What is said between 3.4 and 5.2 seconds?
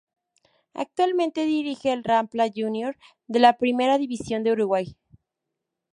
Primera División de Uruguay.